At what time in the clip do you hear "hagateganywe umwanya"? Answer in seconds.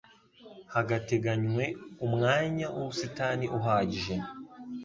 0.73-2.65